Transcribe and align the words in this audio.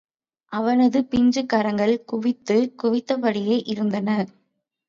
அவனது 0.51 0.99
பிஞ்சுக் 1.11 1.49
கரங்கள் 1.49 1.93
குவித்தது 2.11 2.63
குவித்தபடியே 2.83 3.57
இருந்தன. 3.67 4.09